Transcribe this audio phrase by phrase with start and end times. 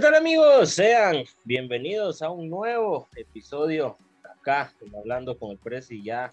[0.00, 0.70] tal amigos?
[0.70, 6.02] Sean bienvenidos a un nuevo episodio acá, hablando con el Presi.
[6.02, 6.30] Ya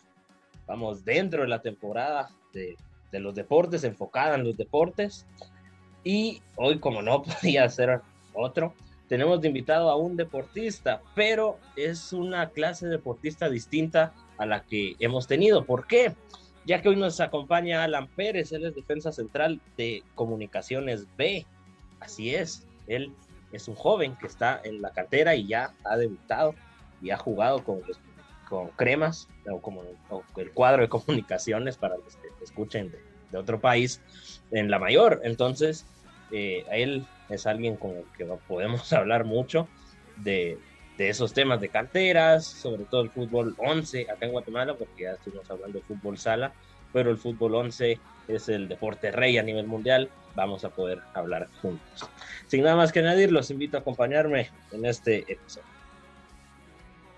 [0.66, 2.78] vamos dentro de la temporada de,
[3.12, 5.28] de, los deportes, enfocada en los deportes.
[6.06, 8.00] Y hoy, como no podía ser
[8.34, 8.74] otro,
[9.10, 14.96] tenemos de invitado a un deportista, pero es una clase deportista distinta a la que
[15.00, 15.66] hemos tenido.
[15.66, 16.14] ¿Por qué?
[16.66, 21.46] Ya que hoy nos acompaña Alan Pérez, él es defensa central de Comunicaciones B.
[22.00, 23.12] Así es, él
[23.52, 26.56] es un joven que está en la cantera y ya ha debutado
[27.02, 27.82] y ha jugado con,
[28.50, 29.84] con cremas o como
[30.38, 34.02] el cuadro de comunicaciones para que escuchen de, otro país
[34.52, 35.22] en la mayor.
[35.24, 35.86] Entonces,
[36.32, 39.68] eh, él es alguien con el que podemos hablar mucho
[40.16, 40.58] de,
[40.98, 45.12] de, esos temas de canteras, sobre todo el fútbol 11 acá en Guatemala, porque ya
[45.12, 46.54] estuvimos hablando de fútbol sala,
[46.98, 51.48] pero el fútbol 11 es el deporte rey a nivel mundial, vamos a poder hablar
[51.62, 52.10] juntos.
[52.48, 55.68] Sin nada más que añadir, los invito a acompañarme en este episodio.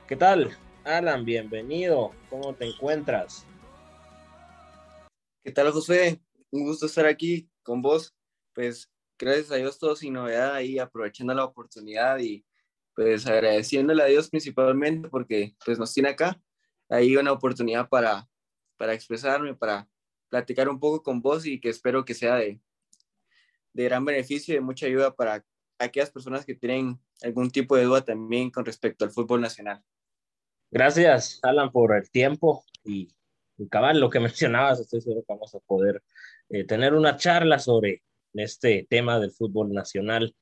[0.06, 0.52] ¿Qué tal?
[0.84, 2.12] Alan, bienvenido.
[2.30, 3.46] ¿Cómo te encuentras?
[5.46, 6.20] ¿Qué tal, José?
[6.52, 8.14] Un gusto estar aquí con vos.
[8.54, 12.44] Pues gracias a Dios todo sin novedad ahí, aprovechando la oportunidad y
[12.94, 16.38] pues agradeciéndole a Dios principalmente porque pues nos tiene acá.
[16.90, 18.28] Ahí una oportunidad para,
[18.80, 19.90] para expresarme, para
[20.30, 22.62] platicar un poco con vos y que espero que sea de,
[23.74, 25.46] gran beneficio y de mucha ayuda para
[25.78, 29.84] aquellas personas que tienen algún tipo de duda también con respecto al fútbol nacional.
[30.72, 33.10] Gracias, Alan, por el tiempo y,
[33.70, 36.02] cabal, lo que mencionabas, estoy seguro que vamos a poder
[36.48, 38.02] eh, tener una charla sobre
[38.34, 40.34] este tema del fútbol nacional.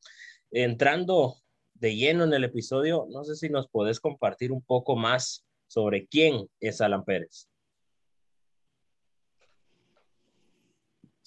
[0.52, 1.38] Entrando
[1.74, 6.06] de lleno en el episodio, no sé si nos podés compartir un poco más sobre
[6.06, 7.50] quién es Alan Pérez.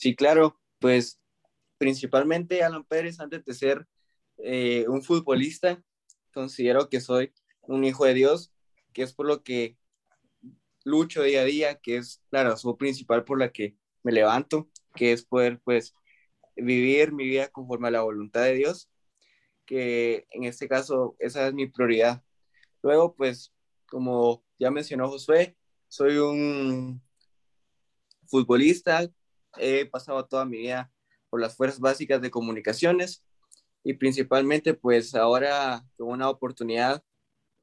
[0.00, 1.20] Sí, claro, pues
[1.76, 3.86] principalmente Alan Pérez, antes de ser
[4.38, 5.84] eh, un futbolista,
[6.32, 8.50] considero que soy un hijo de Dios,
[8.94, 9.76] que es por lo que
[10.84, 15.12] lucho día a día, que es la razón principal por la que me levanto, que
[15.12, 15.94] es poder pues
[16.56, 18.88] vivir mi vida conforme a la voluntad de Dios,
[19.66, 22.24] que en este caso esa es mi prioridad.
[22.82, 23.52] Luego pues
[23.86, 25.58] como ya mencionó Josué,
[25.88, 27.02] soy un
[28.28, 29.10] futbolista,
[29.58, 30.90] he pasado toda mi vida
[31.28, 33.24] por las fuerzas básicas de comunicaciones
[33.82, 37.02] y principalmente pues ahora con una oportunidad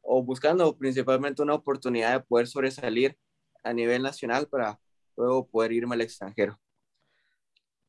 [0.02, 3.18] o buscando principalmente una oportunidad de poder sobresalir
[3.64, 4.80] a nivel nacional para
[5.18, 6.60] luego poder irme al extranjero.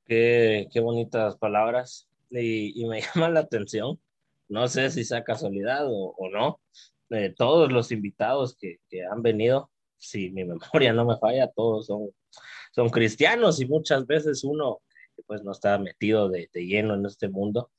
[0.05, 4.01] Qué, qué bonitas palabras y, y, me llama la atención,
[4.49, 6.61] no sé si sea casualidad o, o no,
[7.09, 11.87] de todos los invitados que, que han venido, si mi memoria no me falla, todos
[11.87, 12.11] son,
[12.73, 14.81] son cristianos y muchas veces uno
[15.27, 17.71] pues no está metido de, de lleno en este mundo,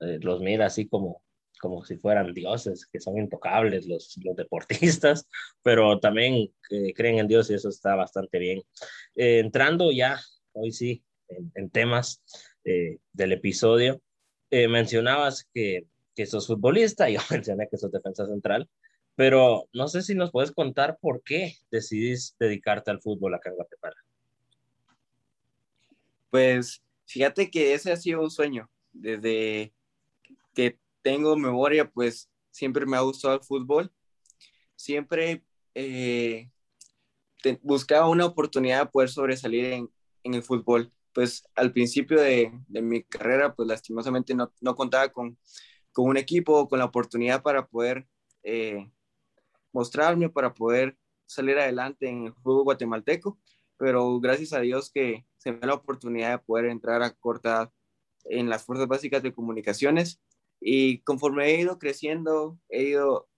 [0.00, 1.22] eh, los mira así como,
[1.60, 5.28] como si fueran dioses, que son intocables los, los deportistas,
[5.62, 8.62] pero también eh, creen en Dios y eso está bastante bien.
[9.16, 10.20] Eh, entrando ya,
[10.52, 12.22] hoy sí, en, en temas
[13.14, 14.02] del episodio,
[14.50, 18.68] mencionabas que, que sos futbolista, yo mencioné que sos defensa central,
[19.14, 23.56] pero no sé si nos puedes contar por qué decidís dedicarte al fútbol acá en
[23.56, 23.96] Guatemala.
[26.30, 28.70] Pues Fíjate que ese ha sido un sueño.
[28.92, 29.72] Desde
[30.54, 33.90] que tengo memoria, pues siempre me ha gustado el fútbol.
[34.76, 35.42] Siempre
[35.74, 36.50] eh,
[37.62, 39.90] buscaba una oportunidad de poder sobresalir en,
[40.22, 40.92] en, el fútbol.
[41.14, 45.38] Pues al principio de, de mi carrera, pues lastimosamente no, no contaba con,
[45.92, 48.06] con, un equipo con la oportunidad para poder
[48.42, 48.90] eh,
[49.72, 53.38] mostrarme, para poder salir adelante en el fútbol guatemalteco.
[53.78, 57.72] Pero gracias a Dios que se me da la oportunidad de poder entrar a corta
[58.24, 60.20] en las fuerzas básicas de comunicaciones
[60.60, 63.28] y conforme he ido creciendo, he ido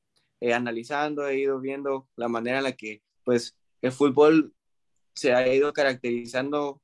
[0.41, 4.55] eh, analizando, he ido viendo la manera en la que pues el fútbol
[5.15, 6.81] se ha ido caracterizando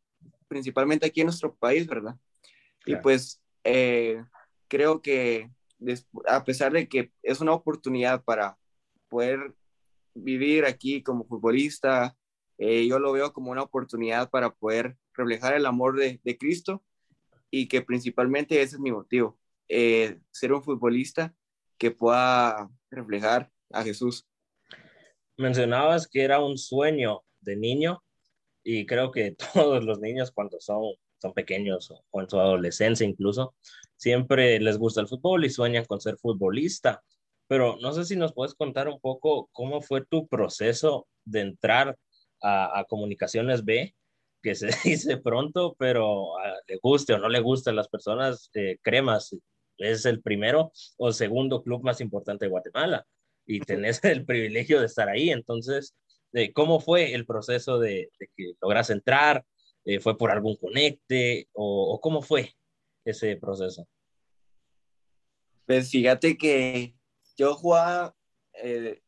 [0.49, 2.17] principalmente aquí en nuestro país, ¿verdad?
[2.85, 4.23] Y pues eh,
[4.69, 5.51] creo que
[6.29, 8.57] a pesar de que es una oportunidad para
[9.09, 9.55] poder
[10.15, 12.17] vivir aquí como futbolista,
[12.59, 16.83] eh, yo lo veo como una oportunidad para poder reflejar el amor de, Cristo
[17.51, 21.35] y que principalmente ese es mi motivo, eh, ser un futbolista
[21.79, 24.27] que pueda reflejar a Jesús.
[25.37, 28.03] Mencionabas que era un sueño de niño
[28.63, 33.55] y creo que todos los niños cuando son, son pequeños o en su adolescencia incluso,
[33.97, 37.03] siempre les gusta el fútbol y sueñan con ser futbolista.
[37.49, 41.97] Pero no sé si nos puedes contar un poco cómo fue tu proceso de entrar
[42.43, 43.95] a, a Comunicaciones B
[44.43, 48.51] que se dice pronto, pero ah, le guste o no le guste a las personas,
[48.55, 49.35] eh, cremas
[49.79, 53.07] es el primero o segundo club más importante de Guatemala
[53.47, 55.31] y tenés el privilegio de estar ahí.
[55.31, 55.95] Entonces,
[56.33, 59.45] eh, ¿cómo fue el proceso de, que logras entrar?
[59.85, 62.57] Eh, ¿Fue por algún conecte o, cómo fue
[63.05, 63.87] ese proceso?
[65.65, 66.95] Pues fíjate que
[67.37, 68.15] yo jugaba
[68.55, 69.01] eh,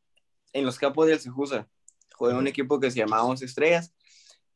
[0.53, 1.69] en los campos de Alcejusa,
[2.15, 3.93] jugué en un equipo que se llamaba Once Estrellas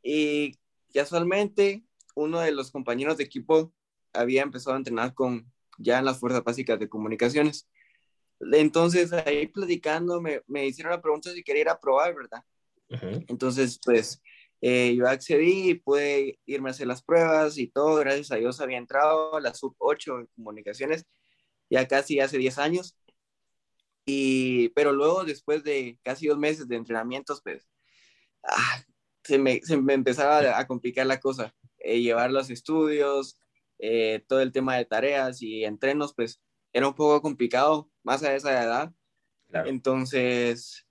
[0.02, 0.58] y
[0.92, 1.84] casualmente
[2.14, 3.72] uno de los compañeros de equipo
[4.12, 7.68] había empezado a entrenar con ya en las fuerzas básicas de comunicaciones.
[8.40, 12.44] Entonces ahí platicando me, me hicieron la pregunta si quería ir a probar, ¿verdad?
[13.28, 14.22] Entonces pues
[14.60, 18.60] eh, yo accedí y pude irme a hacer las pruebas y todo, gracias a Dios
[18.60, 21.06] había entrado a la sub 8 en comunicaciones
[21.72, 22.96] ya casi hace 10 años.
[24.04, 27.66] Y, pero luego, después de casi dos meses de entrenamientos, pues
[28.44, 28.84] ah,
[29.24, 31.54] se, me, se, me, empezaba a complicar la cosa.
[31.78, 33.38] Eh, llevar los estudios,
[33.78, 36.40] eh, todo el tema de tareas y entrenos, pues
[36.72, 38.92] era un poco complicado, más a esa edad.
[39.66, 40.86] Entonces,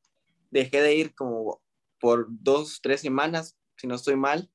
[0.51, 1.61] dejé de ir como
[1.99, 4.51] por dos, tres semanas, si no estoy mal,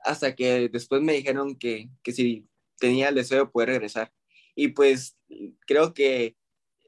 [0.00, 2.46] hasta que después me dijeron que, que si
[2.78, 4.12] tenía el deseo de poder regresar.
[4.54, 5.16] Y pues
[5.66, 6.36] creo que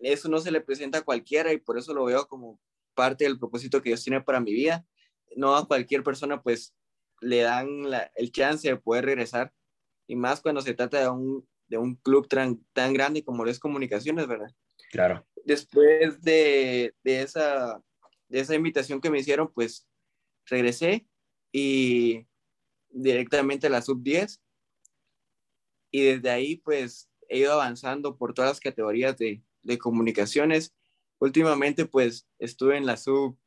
[0.00, 2.60] eso no se le presenta a cualquiera y por eso lo veo como
[2.94, 4.86] parte del propósito que Dios tiene para mi vida.
[5.36, 6.74] No a cualquier persona pues
[7.20, 7.68] le dan
[8.14, 9.52] el chance de poder regresar
[10.06, 13.58] y más cuando se trata de un, de un club tan, tan grande como es
[13.58, 14.50] Comunicaciones, ¿verdad?
[14.90, 15.26] Claro.
[15.44, 17.82] Después de, de, esa,
[18.28, 19.86] de esa invitación que me hicieron, pues
[20.46, 21.06] regresé
[21.52, 22.26] y
[22.88, 24.40] directamente a la sub 10
[25.90, 30.74] y desde ahí pues he ido avanzando por todas las categorías de, de comunicaciones.
[31.18, 33.38] Últimamente pues estuve en la sub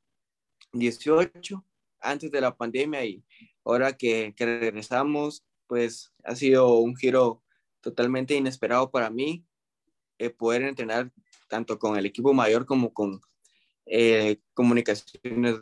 [0.73, 1.65] 18
[2.01, 3.23] antes de la pandemia y
[3.63, 7.41] ahora que, regresamos pues ha sido un giro
[7.79, 9.45] totalmente inesperado para mí
[10.17, 11.11] eh, poder entrenar
[11.47, 13.21] tanto con el equipo mayor como con
[13.85, 15.55] eh, comunicaciones.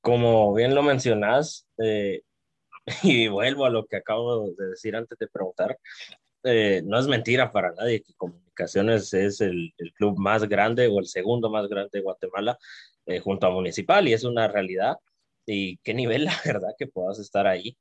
[0.00, 2.22] Como bien lo mencionas, eh,
[3.02, 5.78] y vuelvo a lo que acabo de decir antes de preguntar,
[6.42, 8.12] no es mentira para nadie que
[8.56, 12.58] Es el, club más grande o el segundo más grande de Guatemala
[13.22, 14.96] junto a Municipal y es una realidad.
[15.46, 17.76] Y qué nivel, la verdad, que puedas estar ahí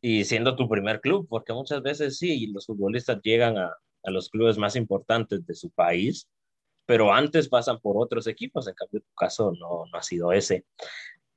[0.00, 3.74] y siendo tu primer club, porque muchas veces sí, los futbolistas llegan a,
[4.04, 6.28] a los clubes más importantes de su país,
[6.86, 10.64] pero antes pasan por otros equipos, en cambio tu caso no, no ha sido ese.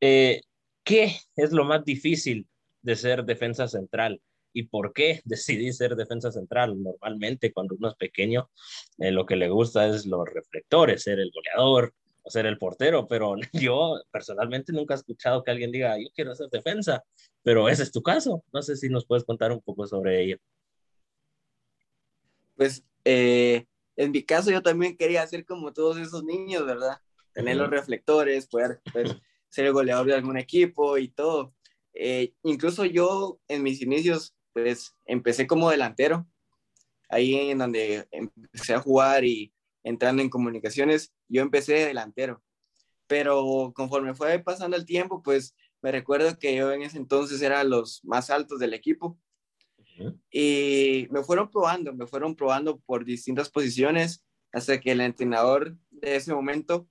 [0.02, 0.42] Eh,
[0.84, 2.48] ¿Qué es lo más difícil
[2.82, 4.22] de ser defensa central?
[4.58, 6.82] ¿Y por qué decidí ser defensa central?
[6.82, 8.50] Normalmente cuando uno es pequeño,
[8.98, 11.94] eh, lo que le gusta es los reflectores, ser el goleador,
[12.26, 16.50] ser el portero, pero yo personalmente nunca he escuchado que alguien diga, yo quiero hacer
[16.50, 17.04] defensa,
[17.44, 18.44] pero ese es tu caso.
[18.52, 20.38] No sé si nos puedes contar un poco sobre ello.
[22.56, 27.00] Pues eh, en mi caso yo también quería ser como todos esos niños, ¿verdad?
[27.32, 29.16] Tener los reflectores, poder pues,
[29.50, 31.54] ser el goleador de algún equipo y todo.
[32.00, 36.28] Eh, incluso yo en mis inicios, pues empecé como delantero,
[37.10, 42.44] ahí en donde empecé a jugar y entrando en comunicaciones, yo empecé de delantero.
[43.06, 47.64] Pero conforme fue pasando el tiempo, pues me recuerdo que yo en ese entonces era
[47.64, 49.20] los más altos del equipo.
[50.32, 56.16] Y me fueron probando, me fueron probando por distintas posiciones hasta que el entrenador de
[56.16, 56.88] ese momento,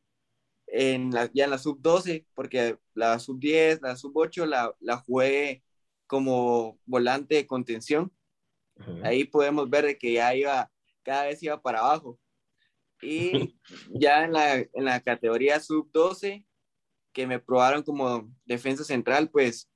[0.68, 4.74] en la, ya en la sub 12, porque la sub 10, la sub 8 la,
[4.80, 5.62] la jugué
[6.06, 8.12] como volante de contención.
[9.02, 10.70] Ahí podemos ver que ya iba,
[11.02, 12.18] cada vez iba para abajo.
[13.02, 13.58] Y
[13.90, 16.44] ya en la, en la categoría sub-12,
[17.12, 19.70] que me probaron como defensa central, pues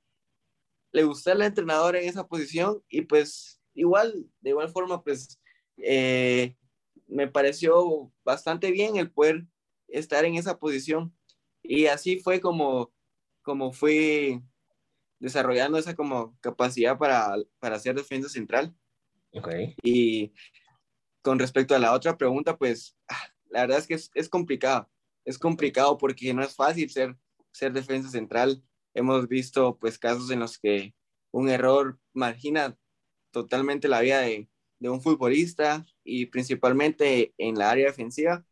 [0.92, 5.40] le gustó al entrenador en esa posición y pues igual, de igual forma, pues
[5.78, 6.54] eh,
[7.06, 9.46] me pareció bastante bien el poder
[9.88, 11.16] estar en esa posición.
[11.62, 12.92] Y así fue como,
[13.42, 14.42] como fui
[15.20, 18.74] desarrollando esa como capacidad para, para ser defensa central.
[19.32, 19.76] Okay.
[19.82, 20.32] Y
[21.22, 24.90] con respecto a la otra pregunta, pues ah, la verdad es que es, complicado.
[25.24, 27.16] Es complicado porque no es fácil ser,
[27.52, 28.64] ser defensa central.
[28.94, 30.94] Hemos visto pues casos en los que
[31.30, 32.76] un error margina
[33.30, 34.48] totalmente la vida de,
[34.82, 38.44] un futbolista y principalmente en la área defensiva.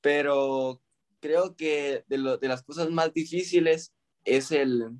[0.00, 0.82] Pero
[1.20, 3.94] creo que de, de las cosas más difíciles
[4.24, 4.98] es el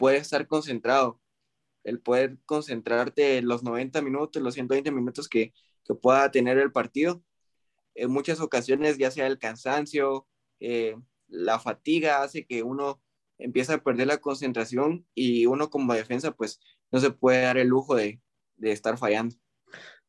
[0.00, 1.20] poder estar concentrado,
[1.84, 5.52] el poder concentrarte los 90 minutos, los 120 minutos que,
[5.84, 7.22] que pueda tener el partido.
[7.94, 10.26] En muchas ocasiones, ya sea el cansancio,
[10.58, 10.96] eh,
[11.28, 13.02] la fatiga hace que uno
[13.38, 17.68] empiece a perder la concentración y uno como defensa pues no se puede dar el
[17.68, 18.22] lujo de,
[18.56, 19.36] de estar fallando.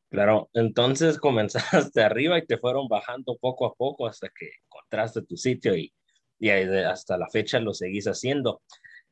[0.08, 5.36] Claro, entonces comenzaste arriba y te fueron bajando poco a poco hasta que encontraste tu
[5.36, 5.92] sitio y,
[6.38, 8.62] y hasta la fecha lo seguís haciendo.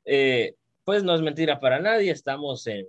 [0.05, 2.87] Eh, pues no es mentira para nadie, estamos en,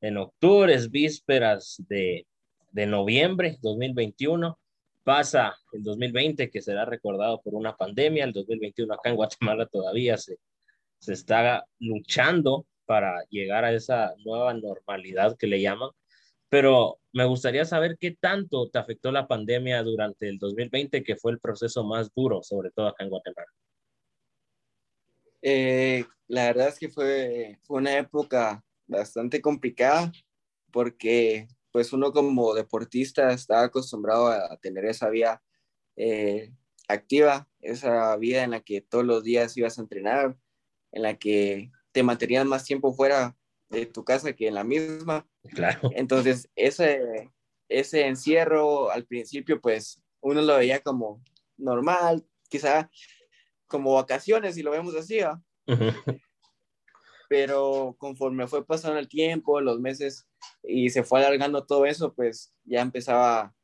[0.00, 2.26] en octubre, es vísperas de,
[2.70, 4.58] de noviembre 2021
[5.02, 10.16] pasa el 2020, que será recordado por una pandemia, el 2021 acá en Guatemala todavía
[10.16, 10.38] se,
[10.98, 15.90] se está luchando para llegar a esa nueva normalidad que le llaman,
[16.48, 21.32] pero me gustaría saber qué tanto te afectó la pandemia durante el 2020, que fue
[21.32, 23.48] el proceso más duro, sobre todo acá en Guatemala.
[25.40, 30.10] Eh, la verdad es que fue, fue una época bastante complicada
[30.70, 35.42] porque pues uno como deportista está acostumbrado a tener esa vida
[35.94, 36.50] eh,
[36.88, 40.34] activa, esa vida en la que todos los días ibas a entrenar,
[40.92, 43.36] en la que te mantenías más tiempo fuera
[43.68, 45.28] de tu casa que en la misma.
[45.50, 45.90] Claro.
[45.94, 47.30] Entonces, ese,
[47.68, 51.22] ese encierro al principio, pues uno lo veía como
[51.58, 52.90] normal, quizá
[53.66, 55.20] como vacaciones, si lo vemos así,
[57.28, 60.26] pero conforme fue pasando el tiempo, los meses
[60.62, 63.54] y se fue alargando todo eso, pues ya empezaba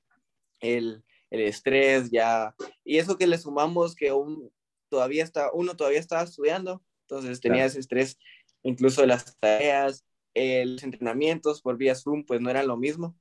[0.61, 4.51] el, el estrés, ya, y eso que le sumamos que un,
[4.89, 8.19] todavía está, uno todavía estaba estudiando, entonces tenía ese estrés
[8.63, 13.17] incluso de las tareas, eh, los entrenamientos por vía Zoom, pues no era lo mismo.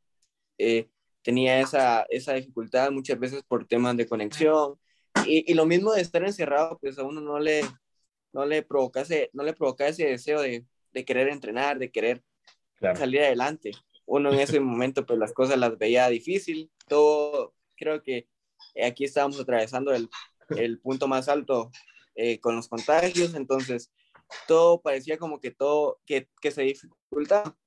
[0.58, 0.90] Eh,
[1.24, 4.80] tenía esa, esa dificultad muchas veces por temas de conexión,
[5.26, 7.62] y, y, lo mismo de estar encerrado, pues a uno no le,
[8.38, 10.64] no le provocase, no le provoca ese deseo de,
[10.94, 12.24] de querer entrenar, de querer
[12.96, 13.72] salir adelante.
[14.06, 16.70] Uno en ese momento, pues las cosas las veía difícil.
[16.88, 18.28] Todo, creo que
[18.86, 20.08] aquí estábamos atravesando el,
[20.50, 21.72] el punto más alto
[22.14, 23.92] eh, con los contagios, entonces
[24.48, 27.58] todo parecía como que todo, que, que se dificultaba.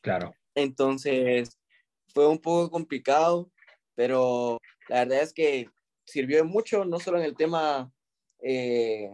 [0.00, 0.34] Claro.
[0.56, 1.56] Entonces
[2.12, 3.52] fue un poco complicado,
[3.94, 5.70] pero la verdad es que
[6.04, 7.92] sirvió mucho, no solo en el tema
[8.42, 9.08] eh,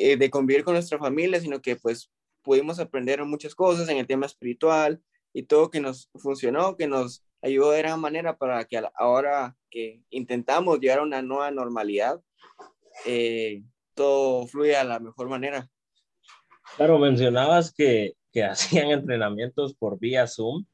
[0.00, 2.10] eh, de convivir con nuestra familia, sino que pues
[2.42, 5.02] pudimos aprender muchas cosas en el tema espiritual
[5.32, 10.02] y todo que nos funcionó, que nos ayudó de gran manera para que ahora que
[10.10, 12.20] intentamos llegar a una nueva normalidad,
[13.06, 13.64] eh,
[13.94, 15.68] todo fluya de la mejor manera.
[16.76, 20.64] Claro, mencionabas que, que hacían entrenamientos por vía Zoom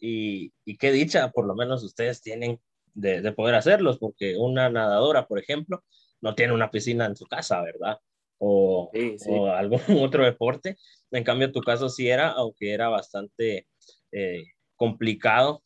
[0.00, 2.60] y, y, qué dicha, por lo menos ustedes tienen
[2.94, 5.84] de, de poder hacerlos, porque una nadadora, por ejemplo,
[6.20, 8.00] no tiene una piscina en su casa, ¿verdad?
[8.38, 8.90] O,
[9.28, 10.76] o algún otro deporte.
[11.10, 13.66] En cambio, tu caso sí era, aunque era bastante
[14.12, 14.44] eh,
[14.76, 15.62] complicado,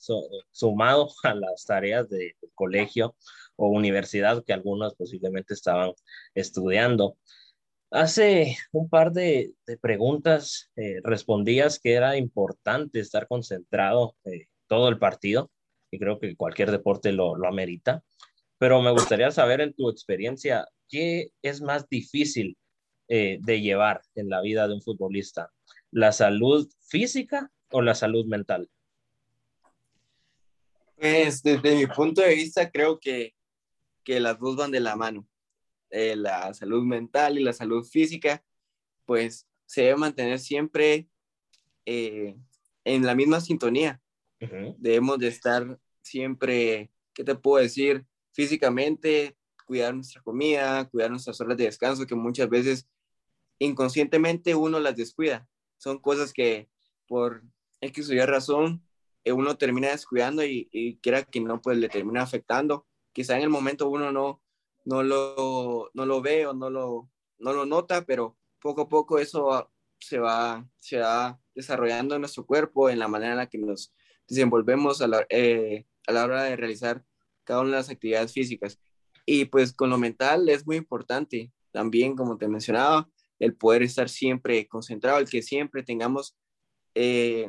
[0.51, 3.17] sumado a las tareas de, colegio
[3.57, 5.93] o universidad que algunos posiblemente estaban
[6.35, 7.17] estudiando.
[7.91, 14.89] Hace un par de, de preguntas eh, respondías que era importante estar concentrado eh, todo
[14.89, 15.51] el partido,
[15.91, 18.05] y creo que cualquier deporte lo, lo amerita,
[18.59, 22.59] pero me gustaría saber en tu experiencia, ¿qué es más difícil
[23.09, 25.53] eh, de llevar en la vida de un futbolista?
[25.91, 28.69] ¿La salud física o la salud mental?
[30.97, 33.35] Pues desde mi punto de vista creo que,
[34.05, 35.27] que las dos van de la mano.
[35.89, 38.45] Eh, la salud mental y la salud física,
[39.07, 41.09] pues se debe mantener siempre
[41.87, 42.37] eh,
[42.85, 44.01] en la misma sintonía.
[44.79, 48.07] Debemos de estar siempre, ¿qué te puedo decir?
[48.33, 49.37] Físicamente,
[49.71, 52.89] cuidar nuestra comida, cuidar nuestras horas de descanso, que muchas veces
[53.61, 55.47] inconscientemente uno las descuida.
[55.79, 56.69] Son cosas que
[57.07, 57.45] por
[57.81, 58.85] X o Y razón
[59.23, 62.85] eh, uno termina descuidando y, y quiera que no, pues le termina afectando.
[63.13, 64.43] Quizá en el momento uno no,
[64.85, 67.09] no, lo, no lo ve o no lo,
[67.39, 72.45] no lo nota, pero poco a poco eso se va, se va desarrollando en nuestro
[72.45, 73.95] cuerpo, en la manera en la que nos
[74.27, 77.05] desenvolvemos a la, eh, a la hora de realizar
[77.45, 78.81] cada una de las actividades físicas.
[79.33, 83.09] Y pues con lo mental es muy importante también, como te mencionaba,
[83.39, 86.37] el poder estar siempre concentrado, el que siempre tengamos
[86.97, 87.49] eh,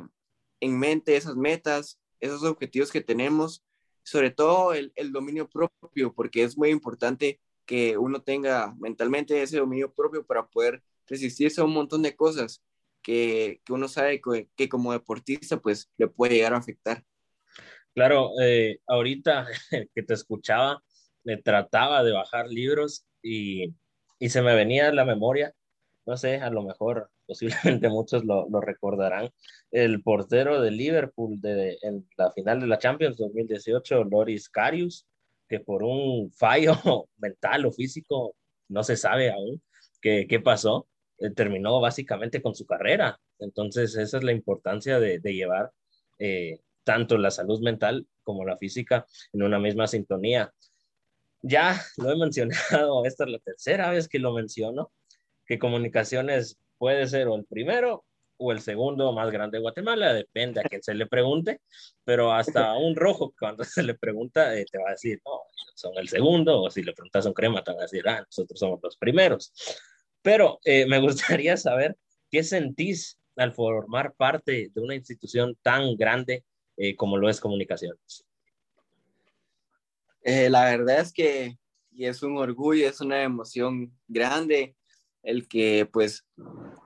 [0.60, 3.64] en mente esas metas, esos objetivos que tenemos,
[4.04, 9.58] sobre todo el, el, dominio propio, porque es muy importante que uno tenga mentalmente ese
[9.58, 12.62] dominio propio para poder resistirse a un montón de cosas
[13.02, 14.20] que, que uno sabe
[14.56, 17.02] que, como deportista pues le puede llegar a afectar.
[17.92, 19.48] Claro, eh, ahorita
[19.96, 20.80] que te escuchaba,
[21.24, 23.74] me trataba de bajar libros y,
[24.18, 25.54] y se me venía a la memoria
[26.06, 29.30] no sé, a lo mejor posiblemente muchos lo, lo recordarán,
[29.70, 35.06] el portero de Liverpool de, en la final de la Champions 2018, Loris Karius,
[35.48, 36.74] que por un fallo
[37.18, 38.36] mental o físico,
[38.68, 39.62] no se sabe aún
[40.00, 40.88] qué, qué pasó,
[41.18, 43.20] eh, terminó básicamente con su carrera.
[43.38, 45.72] Entonces, esa es la importancia de, de llevar
[46.18, 50.52] eh, tanto la salud mental como la física en una misma sintonía.
[51.42, 54.92] Ya lo he mencionado, esta es la tercera vez que lo menciono,
[55.44, 58.04] que comunicaciones puede ser o el primero
[58.38, 61.60] o el segundo más grande de Guatemala, depende a quién se le pregunte,
[62.04, 65.40] pero hasta un rojo cuando se le pregunta eh, te va a decir, no,
[65.74, 68.22] son el segundo, o si le preguntas a un crema te va a decir, ah,
[68.24, 69.52] nosotros somos los primeros.
[70.22, 71.96] Pero eh, me gustaría saber
[72.30, 76.44] qué sentís al formar parte de una institución tan grande
[76.76, 78.24] eh, como lo es comunicaciones.
[80.24, 81.58] La verdad es que
[81.94, 84.76] y es un orgullo, es una emoción grande
[85.22, 86.26] el que pues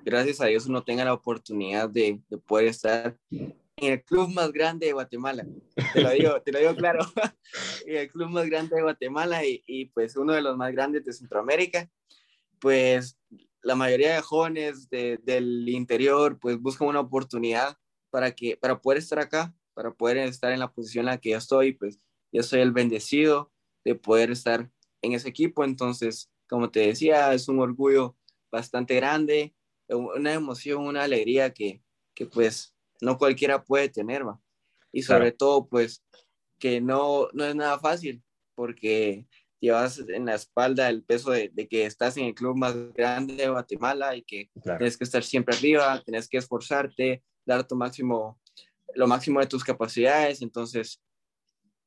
[0.05, 4.53] gracias a Dios uno tenga la oportunidad de, de poder estar en el club más
[4.53, 5.47] grande de Guatemala.
[5.93, 7.01] Te lo digo, te lo digo claro.
[7.87, 11.05] en el club más grande de Guatemala y, y, pues uno de los más grandes
[11.05, 11.91] de Centroamérica.
[12.59, 13.19] Pues
[13.63, 17.77] la mayoría de jóvenes de, del interior pues buscan una oportunidad
[18.11, 21.31] para, que, para poder estar acá, para poder estar en la posición en la que
[21.31, 21.73] yo estoy.
[21.73, 22.01] Pues
[22.33, 23.53] yo soy el bendecido
[23.85, 24.71] de poder estar
[25.03, 25.65] en ese equipo.
[25.65, 28.17] Entonces, como te decía, es un orgullo
[28.51, 29.55] bastante grande,
[29.89, 31.83] una emoción, una alegría que,
[32.15, 34.41] que pues no cualquiera puede tener, ¿va?
[34.93, 36.03] Y sobre todo, pues,
[36.59, 38.23] que no, no es nada fácil,
[38.55, 39.27] porque
[39.61, 43.35] llevas en la espalda el peso de, de, que estás en el club más grande
[43.35, 48.41] de Guatemala y que tienes que estar siempre arriba, tienes que esforzarte, dar tu máximo,
[48.95, 51.03] lo máximo de tus capacidades, entonces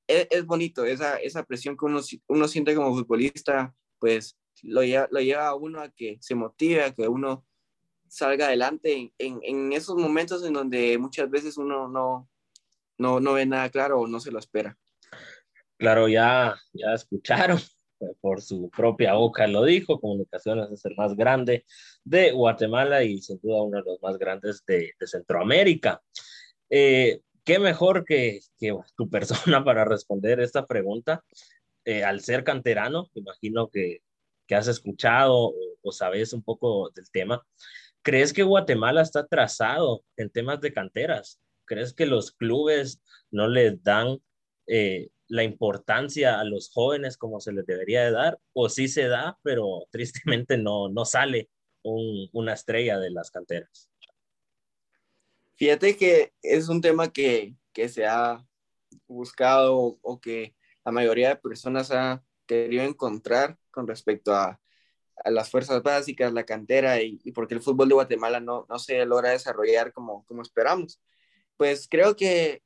[0.10, 5.08] es, es bonito esa, esa presión que uno, uno siente como futbolista, pues lo lleva,
[5.12, 7.46] lo lleva a uno a que se motive, a que uno
[8.08, 12.28] salga adelante en, en, esos momentos en donde muchas veces uno no,
[12.98, 14.76] no, no ve nada claro o no se lo espera.
[15.78, 17.60] Claro, ya, ya escucharon,
[18.20, 21.66] por su propia boca lo dijo, Comunicaciones es el más grande
[22.04, 26.02] de Guatemala y sin duda uno de los más grandes de, de Centroamérica.
[26.68, 31.24] Eh, ¿Qué mejor que, que, tu persona para responder esta pregunta?
[31.84, 34.04] Eh, al ser canterano, imagino que
[34.50, 37.46] que has escuchado o, sabes un poco del tema,
[38.02, 41.40] ¿crees que Guatemala está trazado en temas de canteras?
[41.66, 44.20] ¿Crees que los clubes no les dan
[44.66, 48.40] eh, la importancia a los jóvenes como se les debería de dar?
[48.54, 51.50] ¿O sí se da, pero tristemente no, no sale
[51.84, 53.90] una estrella de las canteras?
[55.60, 58.48] Fíjate que es un tema que, que se ha
[59.08, 64.62] buscado o que la mayoría de personas ha querido encontrar con respecto a,
[65.18, 68.80] a las fuerzas básicas, la cantera y, y porque el fútbol de Guatemala no, no
[68.80, 71.02] se logra desarrollar como, como esperamos.
[71.58, 72.64] Pues creo que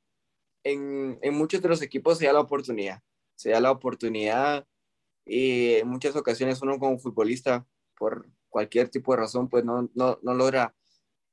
[0.62, 3.02] en, en, muchos de los equipos se da la oportunidad,
[3.34, 4.68] se da la oportunidad
[5.26, 10.20] y en muchas ocasiones uno como futbolista, por cualquier tipo de razón, pues no, no,
[10.22, 10.76] no logra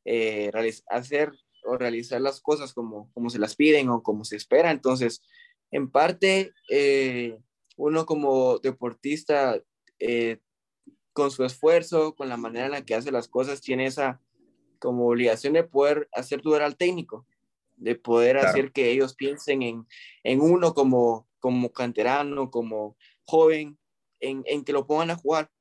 [0.06, 0.52] eh,
[0.88, 1.32] hacer
[1.64, 4.72] o realizar las cosas como, como se las piden o como se espera.
[4.72, 5.22] Entonces,
[5.72, 7.38] en parte, eh,
[7.78, 9.62] uno como deportista,
[10.00, 10.40] eh,
[11.14, 14.22] con su esfuerzo, con la manera en la que hace las cosas, tiene esa
[14.80, 17.26] como obligación de poder hacer dudar al técnico,
[17.76, 19.88] de poder hacer que ellos piensen en,
[20.24, 23.78] en, uno como, como canterano, como joven,
[24.20, 25.52] en, en que lo pongan a jugar,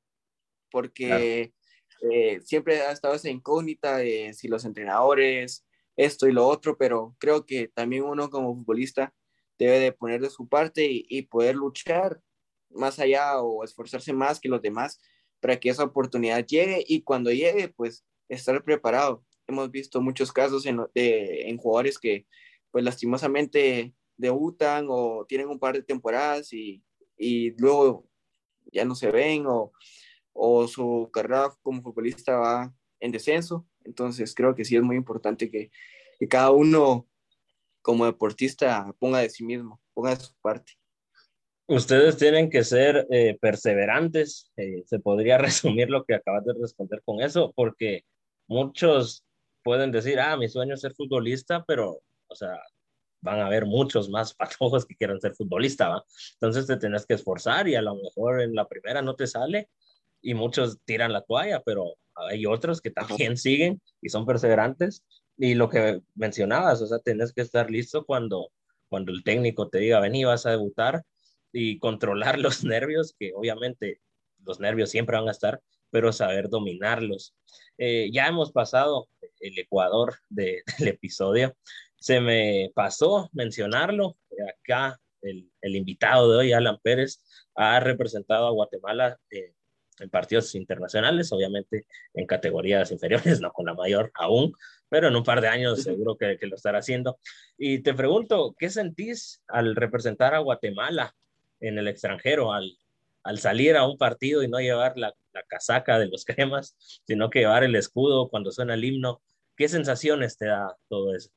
[0.71, 1.53] porque
[2.01, 5.65] eh, siempre ha estado esa incógnita de si los entrenadores,
[6.03, 9.13] esto y lo otro, pero creo que también uno como futbolista
[9.57, 12.21] debe de poner de su parte y, poder luchar
[12.69, 14.99] más allá o esforzarse más que los demás
[15.39, 19.23] para que esa oportunidad llegue y cuando llegue, pues estar preparado.
[19.47, 22.25] Hemos visto muchos casos en, en jugadores que,
[22.71, 26.83] pues lastimosamente, debutan o tienen un par de temporadas y,
[27.17, 28.07] y luego
[28.71, 29.71] ya no se ven o,
[30.33, 33.67] o, su carrera como futbolista va en descenso.
[33.85, 35.71] Entonces creo que sí es muy importante que,
[36.29, 37.07] cada uno
[37.81, 40.73] como deportista ponga de sí mismo, ponga de su parte.
[41.67, 47.01] Ustedes tienen que ser eh, perseverantes, eh, se podría resumir lo que acabas de responder
[47.03, 48.05] con eso, porque
[48.47, 49.25] muchos
[49.63, 52.59] pueden decir, ah, mi sueño es ser futbolista, pero, o sea,
[53.21, 56.05] van a haber muchos más patojos que quieran ser futbolista, ¿va?
[56.33, 59.69] Entonces te tienes que esforzar y a lo mejor en la primera no te sale
[60.21, 65.03] y muchos tiran la toalla, pero hay otros que también siguen y son perseverantes
[65.37, 68.51] y lo que mencionabas, o sea, tienes que estar listo cuando,
[68.89, 71.03] cuando el técnico te diga, vení, vas a debutar
[71.51, 74.01] y controlar los nervios, que obviamente
[74.45, 77.35] los nervios siempre van a estar, pero saber dominarlos.
[77.77, 79.07] Eh, ya hemos pasado
[79.39, 81.55] el Ecuador de, del episodio.
[81.99, 84.17] Se me pasó mencionarlo.
[84.47, 87.19] Acá el, el, invitado de hoy, Alan Pérez,
[87.55, 89.53] ha representado a Guatemala eh,
[90.01, 94.53] en partidos internacionales, obviamente en categorías inferiores, no con la mayor aún,
[94.89, 97.19] pero en un par de años seguro que, que, lo estará haciendo.
[97.57, 101.15] Y te pregunto, ¿qué sentís al representar a Guatemala
[101.59, 102.77] en el extranjero, al,
[103.23, 107.29] al salir a un partido y no llevar la, la, casaca de los cremas, sino
[107.29, 109.21] que llevar el escudo cuando suena el himno?
[109.55, 111.29] ¿Qué sensaciones te da todo eso?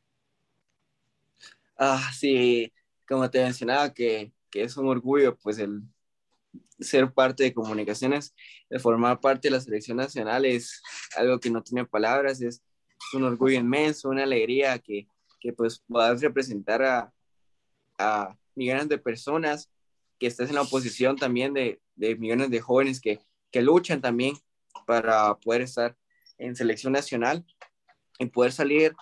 [1.77, 2.73] Ah, sí,
[3.07, 5.83] como te mencionaba, que, que es un orgullo, pues el
[6.79, 8.35] ser parte de comunicaciones,
[8.69, 10.83] de formar parte de la selección nacional es
[11.17, 12.63] algo que no tiene palabras, es,
[13.13, 15.07] un orgullo inmenso, una alegría que,
[15.39, 17.13] que pues puedas representar a,
[17.99, 19.71] a, millones de personas,
[20.19, 24.35] que estés en la oposición también de, de millones de jóvenes que, que luchan también
[24.87, 25.97] para poder estar
[26.39, 27.45] en selección nacional
[28.19, 28.95] y poder salir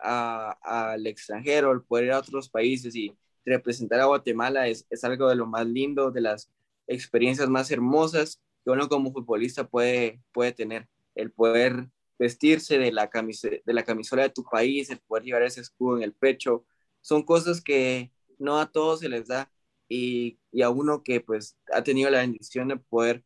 [0.00, 3.14] al extranjero, poder ir a otros países y
[3.44, 6.50] representar a Guatemala es, es, algo de lo más lindo, de las
[6.90, 10.88] experiencias más hermosas que uno como futbolista puede, puede tener.
[11.14, 15.60] El poder vestirse de la, de la camisola de tu país, el poder llevar ese
[15.60, 16.66] escudo en el pecho,
[17.00, 19.50] son cosas que no a todos se les da
[19.88, 23.24] y, y a uno que pues ha tenido la bendición de poder,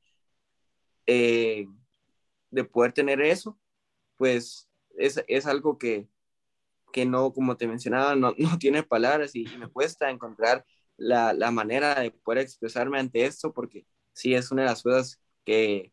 [1.07, 1.67] eh,
[2.51, 3.59] de poder tener eso,
[4.17, 6.09] pues es, es algo que,
[6.93, 10.65] que no, como te mencionaba, no, no tiene palabras y, y me cuesta encontrar
[10.97, 15.21] la, la, manera de poder expresarme ante esto, porque sí es una de las cosas
[15.45, 15.93] que,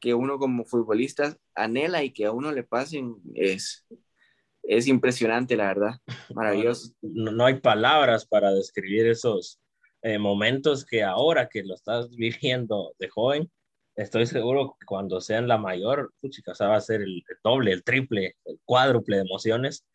[0.00, 3.86] que uno como futbolista anhela y que a uno le pasen es,
[4.62, 6.00] es impresionante, la verdad,
[6.34, 6.92] maravilloso.
[7.02, 9.60] No, no hay palabras para describir esos
[10.02, 13.50] eh, momentos que ahora que lo estás viviendo de joven,
[13.96, 18.36] estoy seguro que cuando sean la mayor, puchica, va a ser el doble, el triple,
[18.44, 19.86] el cuádruple de emociones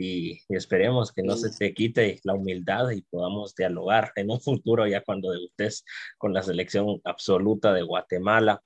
[0.00, 4.86] y, esperemos que no se te quite la humildad y podamos dialogar en un futuro
[4.86, 5.84] ya cuando debutes
[6.16, 8.62] con la selección absoluta de Guatemala.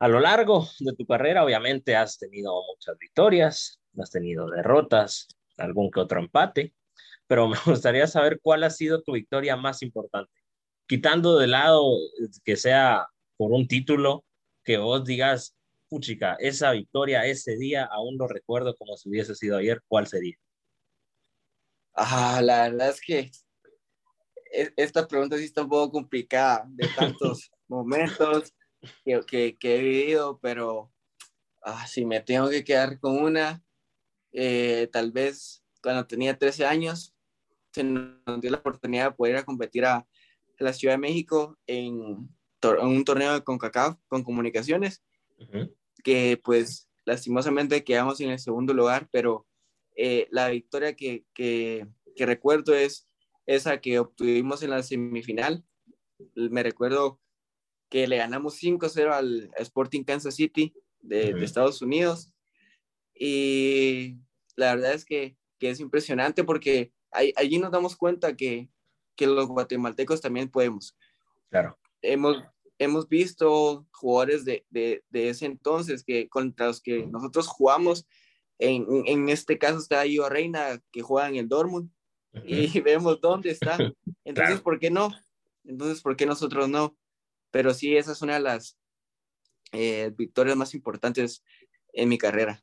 [0.00, 5.90] A lo largo de tu carrera, obviamente, has tenido muchas victorias, has tenido derrotas, algún
[5.90, 6.74] que otro empate,
[7.28, 10.32] pero me gustaría saber cuál ha sido tu victoria más importante,
[10.88, 11.96] quitando de lado
[12.44, 14.24] que sea por un título,
[14.64, 15.56] que vos digas,
[15.94, 20.34] puchica, esa victoria ese día aún lo recuerdo como si hubiese sido ayer, ¿cuál sería?
[21.94, 23.30] Ah, la verdad es que
[24.52, 28.52] e, esta pregunta sí está un poco complicada de tantos momentos
[29.04, 30.92] que, que, que, he vivido, pero
[31.62, 33.62] ah, si me tengo que quedar con una,
[34.32, 37.14] eh, tal vez cuando tenía 13 años,
[37.72, 40.06] se nos dio la oportunidad de poder ir a competir a, a
[40.58, 42.28] la Ciudad de México en,
[42.62, 45.04] en, un torneo de CONCACAF con comunicaciones.
[45.38, 45.74] Uh -huh
[46.04, 49.46] que pues lastimosamente quedamos en el segundo lugar, pero
[49.96, 53.08] eh, la victoria que, que, que, recuerdo es
[53.46, 55.64] esa que obtuvimos en la semifinal.
[56.34, 57.20] Me recuerdo
[57.88, 62.32] que le ganamos 5-0 al Sporting Kansas City de, de, Estados Unidos.
[63.14, 64.18] Y
[64.56, 68.68] la verdad es que, que es impresionante porque ahí, allí nos damos cuenta que,
[69.16, 70.96] que los guatemaltecos también podemos.
[71.50, 71.78] Claro.
[72.02, 72.42] Hemos,
[72.78, 78.06] hemos visto jugadores de, de, de, ese entonces que contra los que nosotros jugamos,
[78.58, 81.90] en, en este caso está Io Reina que juega en el Dortmund
[82.44, 83.76] y vemos dónde está.
[84.24, 84.60] Entonces.
[84.60, 85.10] ¿por qué no?
[85.64, 86.96] Entonces, ¿por qué nosotros no?
[87.50, 88.76] Pero sí, esa es una de las
[89.72, 91.42] eh, victorias más importantes
[91.92, 92.62] en mi carrera.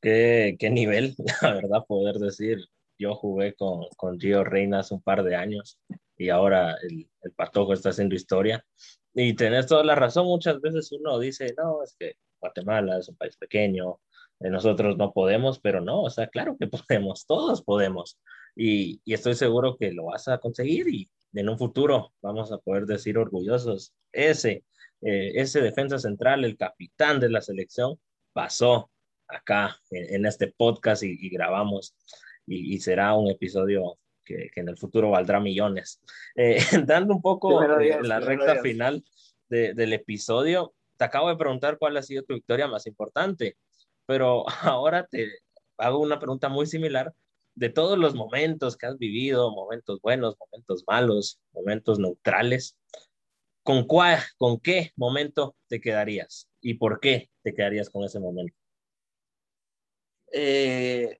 [0.00, 2.58] ¿Qué, qué nivel, la verdad, poder decir.
[3.00, 5.78] Yo jugué con, con Gio Reina hace un par de años
[6.16, 8.64] y ahora el, el Patojo está haciendo historia.
[9.14, 13.16] Y tenés toda la razón, muchas veces uno dice, no, es que Guatemala es un
[13.16, 14.00] país pequeño,
[14.40, 18.18] eh, nosotros no podemos, pero no, o sea, claro que podemos, todos podemos.
[18.54, 22.58] Y, y, estoy seguro que lo vas a conseguir y en un futuro vamos a
[22.58, 24.64] poder decir orgullosos, ese,
[25.02, 27.98] eh, ese defensa central, el capitán de la selección,
[28.32, 28.90] pasó
[29.26, 31.94] acá en, este podcast y, grabamos
[32.46, 36.00] y, será un episodio que, que, en el futuro valdrá millones.
[36.36, 38.62] Eh, dando un poco días, en la recta días.
[38.62, 39.04] final
[39.48, 43.56] de, del episodio, te acabo de preguntar cuál ha sido tu victoria más importante,
[44.06, 45.40] pero ahora te
[45.78, 47.12] hago una pregunta muy similar
[47.54, 52.76] de todos los momentos que has vivido, momentos buenos, momentos malos, momentos neutrales.
[53.64, 58.54] ¿Con, cuál, ¿Con qué momento te quedarías y por qué te quedarías con ese momento?
[60.32, 61.18] Eh,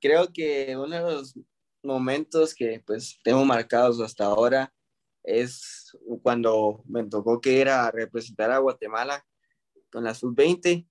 [0.00, 1.34] creo que uno de los
[1.82, 4.72] momentos que pues tengo marcados hasta ahora
[5.22, 9.24] es cuando me tocó que era representar a Guatemala
[9.90, 10.86] con la sub-20.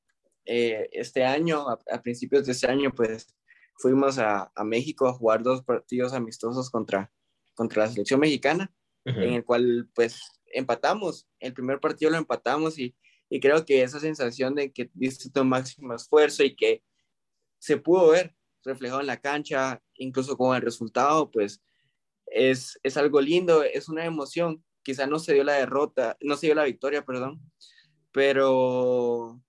[0.46, 3.36] Eh, este año, a, a, principios de este año, pues
[3.78, 7.12] fuimos a, a, México a jugar dos partidos amistosos contra,
[7.54, 8.72] contra la selección mexicana,
[9.06, 9.24] uh -huh.
[9.24, 10.20] en el cual pues
[10.54, 12.96] empatamos, el primer partido lo empatamos y,
[13.30, 16.84] y creo que esa sensación de que diste tu máximo esfuerzo y que
[17.60, 21.62] se pudo ver reflejado en la cancha, incluso con el resultado, pues
[22.28, 24.64] es, es algo lindo, es una emoción.
[24.84, 27.42] Quizá no se dio la derrota, no se dio la victoria, perdón,
[28.12, 29.42] pero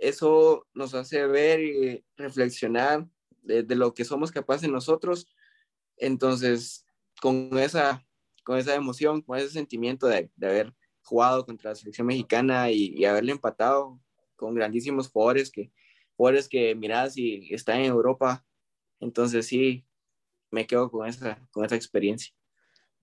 [0.00, 3.08] eso nos hace ver y reflexionar
[3.42, 5.28] de, de lo que somos capaces nosotros.
[5.96, 6.86] Entonces,
[7.20, 8.06] con esa,
[8.44, 12.94] con esa emoción, con ese sentimiento de, de haber jugado contra la selección mexicana y,
[12.94, 14.00] y, haberle empatado
[14.36, 15.72] con grandísimos jugadores que,
[16.16, 18.44] jugadores que mirás y están en Europa.
[19.00, 19.86] Entonces sí,
[20.50, 22.32] me quedo con esa, con esa experiencia.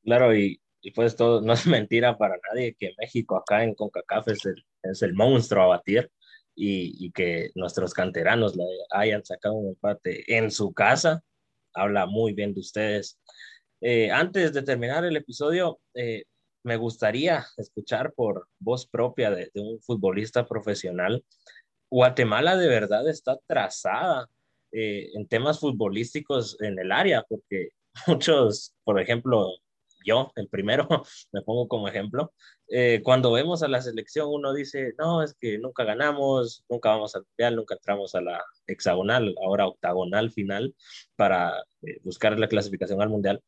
[0.04, 4.28] Claro, y, y pues todo, no es mentira para nadie que México acá en CONCACAF
[4.30, 6.12] es el, es el monstruo a batir
[6.56, 11.24] y, y que nuestros canteranos le hayan sacado un empate en su casa,
[11.74, 13.20] habla muy bien de ustedes.
[13.82, 16.24] Eh, antes de terminar el episodio, eh,
[16.64, 21.24] me gustaría escuchar por voz propia de, de, un futbolista profesional.
[21.92, 24.28] Guatemala de verdad está trazada
[24.78, 27.70] eh, en temas futbolísticos en el área, porque
[28.08, 29.54] muchos, por ejemplo,
[30.06, 30.88] yo, el primero,
[31.32, 32.34] me pongo como ejemplo,
[32.68, 37.16] eh, cuando vemos a la selección uno dice, no, es que nunca ganamos, nunca vamos
[37.16, 40.76] al mundial, nunca entramos a la hexagonal, ahora octagonal final
[41.16, 43.42] para eh, buscar la clasificación al mundial.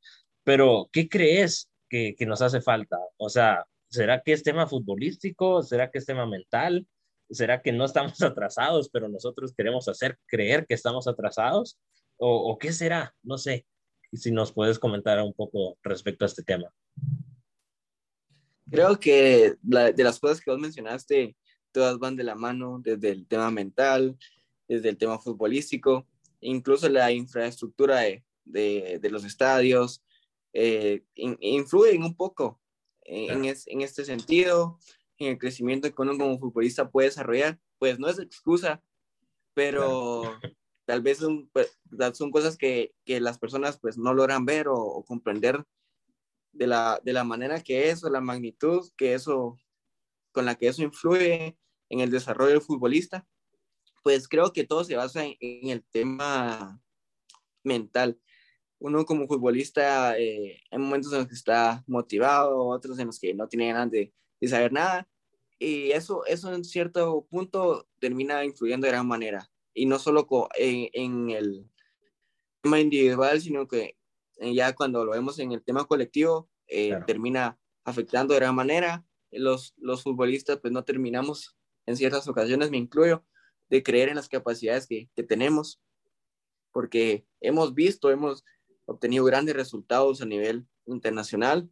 [0.46, 2.98] Pero, ¿qué crees que, que nos hace falta?
[3.18, 5.62] O sea, ¿será que es tema futbolístico?
[5.62, 6.88] ¿Será que es tema mental?
[7.30, 11.80] ¿Será que no estamos atrasados, pero nosotros queremos hacer creer que estamos atrasados?
[12.18, 13.16] ¿O, o qué será?
[13.24, 13.66] No sé
[14.14, 16.74] si nos puedes comentar un poco respecto a este tema.
[18.70, 21.36] Creo que la, de las cosas que vos mencionaste,
[21.72, 24.18] todas van de la mano, desde el tema mental,
[24.68, 26.08] desde el tema futbolístico,
[26.42, 30.04] incluso la infraestructura de, de, de los estadios,
[30.54, 32.60] eh, in, influyen un poco
[33.04, 34.80] en, en, es, en, este sentido,
[35.26, 37.60] en el crecimiento que uno como futbolista puede desarrollar.
[37.80, 38.82] Pues no es excusa,
[39.54, 40.22] pero
[40.86, 41.78] tal vez son, pues,
[42.14, 45.64] son cosas que, que, las personas pues no logran ver o, o, comprender
[46.52, 49.58] de la, de la manera que eso, la magnitud que eso,
[50.32, 51.58] con la que eso influye
[51.90, 53.28] en el desarrollo del futbolista,
[54.04, 56.82] pues creo que todo se basa en, en el tema
[57.64, 58.20] mental.
[58.80, 63.34] Uno como futbolista, eh, hay momentos en los que está motivado, otros en los que
[63.34, 65.08] no tiene ganas de, de saber nada,
[65.60, 70.90] y eso, eso en cierto punto termina influyendo de gran manera y no solo en,
[70.94, 71.70] en, el
[72.62, 73.96] tema individual, sino que
[74.38, 77.06] eh, ya cuando lo vemos en el tema colectivo, eh, claro.
[77.06, 79.06] termina afectando de gran manera.
[79.32, 83.24] Los, los futbolistas pues no terminamos en ciertas ocasiones, me incluyo,
[83.70, 85.80] de creer en las capacidades que, que tenemos,
[86.72, 88.44] porque hemos visto, hemos
[88.86, 91.70] obtenido grandes resultados a nivel internacional,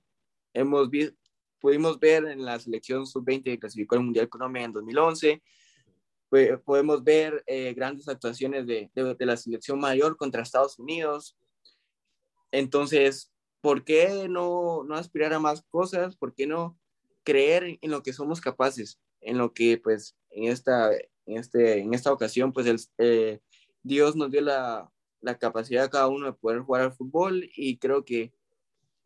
[0.53, 1.17] hemos visto,
[1.59, 5.41] pudimos ver en la selección sub-20 que clasificó al Mundial Colombia en 2011,
[6.65, 11.37] podemos ver eh, grandes actuaciones de, de, de, la selección mayor contra Estados Unidos.
[12.51, 16.15] Entonces, ¿por qué no, no aspirar a más cosas?
[16.15, 16.77] ¿Por qué no
[17.23, 18.99] creer en, lo que somos capaces?
[19.21, 23.39] En lo que, pues, en esta, en este, en esta ocasión, pues, el, eh,
[23.83, 24.91] Dios nos dio la,
[25.21, 28.33] la capacidad a cada uno de poder jugar al fútbol y creo que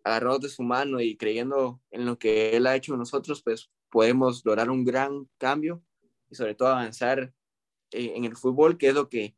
[0.04, 4.44] agarrados de su mano y creyendo en lo que Él ha hecho nosotros, pues podemos
[4.46, 5.84] lograr un gran cambio
[6.30, 7.34] y sobre todo avanzar
[7.92, 9.36] en el fútbol, que es lo que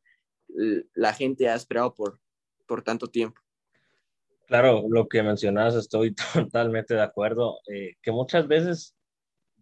[0.93, 2.19] la gente ha esperado por,
[2.65, 3.41] por tanto tiempo.
[4.47, 8.95] Claro, lo que mencionas, estoy totalmente de acuerdo, eh, que muchas veces,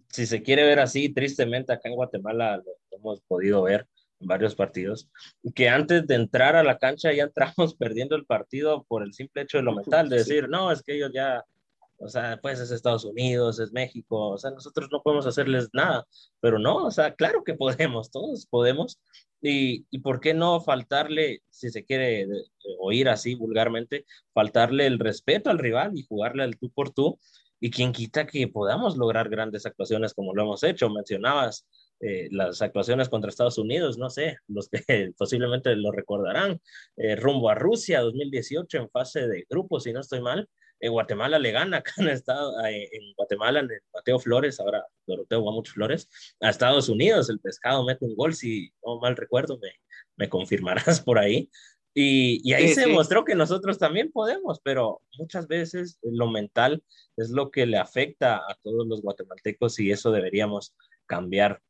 [0.08, 3.88] si se quiere ver así, tristemente acá en Guatemala lo, hemos podido ver
[4.20, 5.10] varios partidos,
[5.56, 9.44] que antes de entrar a la cancha ya entramos perdiendo el partido por el simple
[9.44, 11.44] hecho de lo mental, de decir, no, es que ellos ya
[12.00, 16.08] o sea, pues es Estados Unidos, es México, o sea, nosotros no podemos hacerles nada,
[16.40, 19.00] pero no, o sea, claro que podemos, todos podemos,
[19.42, 22.28] y, y por qué no faltarle, si se quiere
[22.80, 27.20] oír así vulgarmente, faltarle el respeto al rival y jugarle al tú por tú,
[27.60, 31.68] y quien quita que podamos lograr grandes actuaciones como lo hemos hecho, mencionabas
[32.02, 34.80] eh, las actuaciones contra Estados Unidos, no sé, los que
[35.18, 36.62] posiblemente lo recordarán,
[36.98, 40.48] eh, rumbo a Rusia 2018 en fase de grupo, si no estoy mal,
[40.80, 45.44] en Guatemala le gana acá en, estado, en Guatemala, en el Mateo Flores, ahora Doroteo
[45.44, 46.10] va mucho Flores,
[46.40, 49.72] a Estados Unidos, el pescado mete un gol, si no mal recuerdo, me,
[50.16, 51.50] me confirmarás por ahí.
[51.94, 52.90] Y, y ahí sí, se sí.
[52.90, 56.84] demostró que nosotros también podemos, pero muchas veces lo mental
[57.18, 60.76] es lo que le afecta a todos los guatemaltecos y eso deberíamos
[61.08, 61.62] cambiar.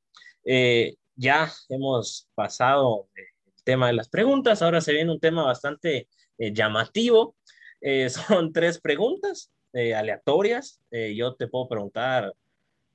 [0.51, 6.07] Eh, ya hemos pasado el tema de las preguntas, ahora se viene un tema bastante
[6.39, 7.35] eh, llamativo
[7.81, 10.81] eh, son tres preguntas eh, aleatorias.
[10.91, 12.33] Eh, yo te puedo preguntar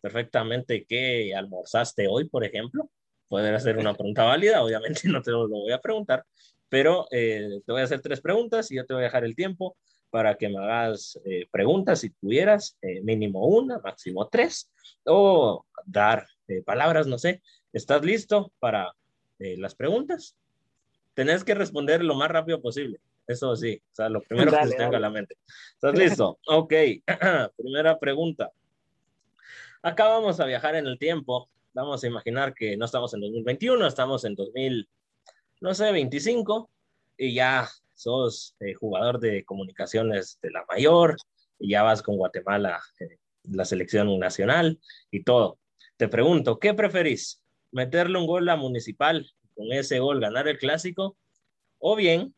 [0.01, 2.91] perfectamente qué almorzaste hoy, por ejemplo.
[3.29, 6.25] Poder hacer una pregunta válida, obviamente no te lo voy a preguntar,
[6.69, 9.77] pero te voy a hacer tres preguntas y yo te voy a dejar el tiempo
[10.11, 11.19] para que me hagas
[11.51, 14.71] preguntas si tuvieras, mínimo una, máximo tres,
[15.05, 16.27] o dar
[16.65, 17.43] palabras, no sé.
[17.73, 18.95] ¿Estás listo para
[19.39, 20.37] las preguntas?
[21.15, 23.01] tenés que responder lo más rápido posible.
[23.27, 25.37] Eso sí, o sea, lo primero que se tenga a la mente.
[25.75, 26.39] ¿Estás listo?
[26.47, 26.75] Ok,
[27.57, 28.53] primera pregunta.
[29.83, 31.49] Acá vamos a viajar en el tiempo.
[31.73, 34.89] Vamos a imaginar que no estamos en 2021, estamos en 2000,
[35.61, 36.71] no sé, 25,
[37.17, 41.17] y ya sos eh, jugador de comunicaciones de la mayor,
[41.59, 44.79] y ya vas con Guatemala, eh, la selección nacional
[45.11, 45.59] y todo.
[46.05, 47.43] Te pregunto, ¿qué preferís?
[47.73, 51.17] ¿Meterle un gol a Municipal con ese gol ganar el clásico,
[51.79, 52.35] o bien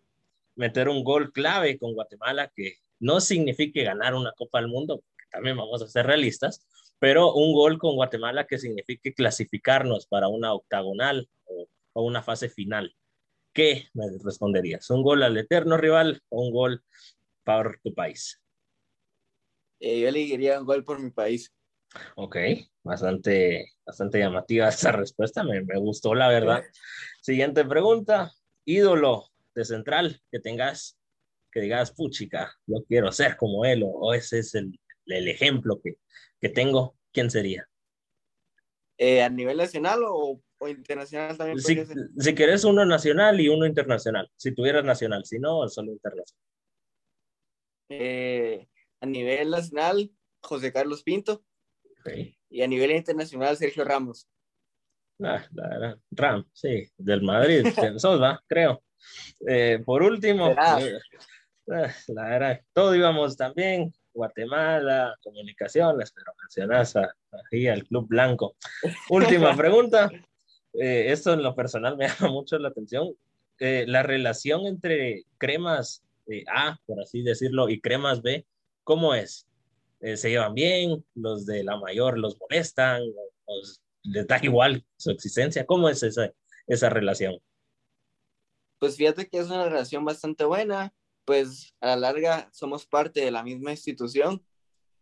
[0.54, 5.02] meter un gol clave con Guatemala que no signifique ganar una Copa del Mundo,
[5.32, 6.64] también vamos a ser realistas,
[7.00, 11.66] pero un gol con Guatemala que signifique clasificarnos para una octagonal o,
[12.04, 12.94] una fase final.
[13.52, 14.88] ¿Qué me responderías?
[14.90, 16.84] ¿Un gol al eterno rival o un gol
[17.42, 18.40] para tu país?
[19.80, 21.52] Eh, yo le diría un gol por mi país.
[22.16, 22.36] Ok,
[22.82, 26.64] bastante, bastante llamativa esa respuesta, me, me gustó la verdad.
[27.20, 28.32] Siguiente pregunta,
[28.64, 30.98] ídolo de central que tengas,
[31.50, 35.96] que digas, puchica, yo quiero ser como él, o, ese es el, el ejemplo que,
[36.40, 37.68] que, tengo, ¿quién sería?
[38.98, 41.58] Eh, ¿A nivel nacional o, o internacional también?
[41.60, 41.82] Si,
[42.18, 46.46] si quieres uno nacional y uno internacional, si tuvieras nacional, si no, solo internacional.
[47.88, 48.68] Eh,
[49.00, 50.10] a nivel nacional,
[50.42, 51.44] José Carlos Pinto.
[52.50, 54.28] Y a nivel internacional, Sergio Ramos.
[55.22, 57.64] Ah, la, Ram, sí, del Madrid,
[58.20, 58.82] va, creo.
[59.46, 66.94] Eh, por último, eh, ah, la verdad, todo íbamos también, Guatemala, comunicaciones, pero mencionas
[67.50, 68.56] ahí al Club Blanco.
[69.08, 70.10] Última pregunta,
[70.74, 73.14] eh, esto en lo personal me llama mucho la atención,
[73.58, 76.02] la relación entre cremas
[76.54, 78.44] A, por así decirlo, y cremas B,
[78.84, 79.46] ¿cómo es?
[80.06, 83.02] Eh, se llevan bien, los de la mayor los molestan,
[84.04, 85.66] les da igual su existencia.
[85.66, 86.32] ¿Cómo es esa,
[86.68, 87.40] esa relación?
[88.78, 93.32] Pues fíjate que es una relación bastante buena, pues a la larga somos parte de
[93.32, 94.46] la misma institución,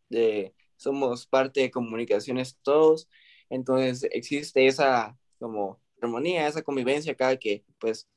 [0.08, 3.06] de, somos parte de comunicaciones todos,
[3.50, 8.08] entonces existe esa como armonía, esa convivencia cada que pues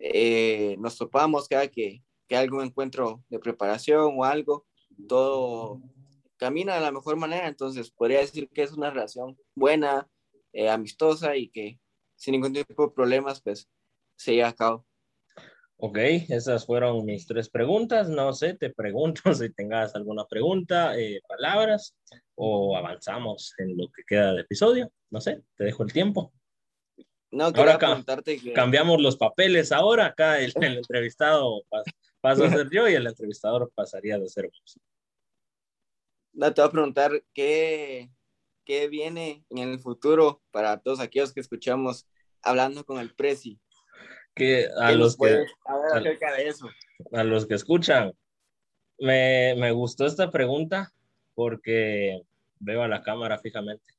[0.00, 4.66] eh, nos topamos, cada que, que algún encuentro de preparación o algo,
[5.06, 5.80] todo
[6.36, 10.08] camina de la mejor manera, entonces podría decir que es una relación buena,
[10.52, 11.78] eh, amistosa y que
[12.16, 13.68] sin ningún tipo de problemas, pues
[14.16, 14.86] se lleva a cabo.
[15.76, 18.08] Ok, esas fueron mis tres preguntas.
[18.08, 21.96] No sé, te pregunto si tengas alguna pregunta, eh, palabras
[22.36, 24.90] o avanzamos en lo que queda de episodio.
[25.10, 26.32] No sé, te dejo el tiempo.
[27.30, 28.52] No, ahora preguntarte que...
[28.52, 30.06] cambiamos los papeles ahora.
[30.06, 31.62] Acá el, el entrevistado
[32.20, 34.78] pasa a ser yo y el entrevistador pasaría a ser vos.
[36.34, 38.10] No, te voy a preguntar qué,
[38.64, 42.06] qué viene en el futuro para todos aquellos que escuchamos
[42.42, 43.60] hablando con el Prezi.
[44.34, 45.44] Que a los que
[47.12, 48.12] a, los que escuchan,
[48.98, 50.92] me, me, gustó esta pregunta
[51.34, 52.20] porque
[52.58, 53.92] veo a la cámara fijamente.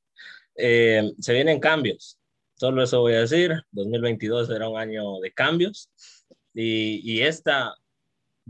[0.54, 2.18] Eh, se vienen cambios,
[2.54, 3.52] solo eso voy a decir.
[3.70, 5.90] 2022 era un año de cambios
[6.52, 7.74] y, y esta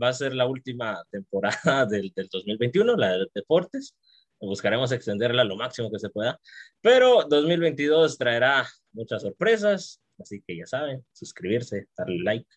[0.01, 3.95] va a ser la última temporada del, del 2021, la de deportes.
[4.39, 6.39] Buscaremos extenderla lo máximo que se pueda,
[6.81, 12.49] pero 2022 traerá muchas sorpresas, así que ya saben, suscribirse, darle like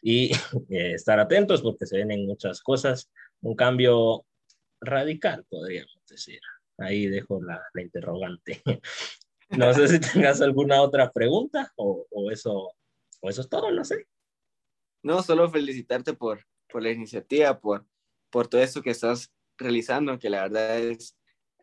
[0.00, 0.32] y
[0.70, 3.10] eh, estar atentos porque se vienen muchas cosas,
[3.42, 4.24] un cambio
[4.80, 6.40] radical, podríamos decir.
[6.78, 8.62] Ahí dejo la, la interrogante.
[9.48, 12.72] No sé si tengas alguna otra pregunta o, o, eso,
[13.20, 14.08] o eso es todo, no sé.
[15.04, 17.86] No, solo felicitarte por, por la iniciativa, por,
[18.30, 21.16] por todo esto que estás realizando, que la verdad es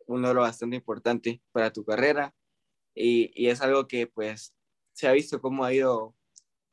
[0.07, 2.33] un logro bastante importante para tu carrera.
[2.95, 4.53] Y, y es algo que pues
[4.93, 6.15] se ha visto cómo ha ido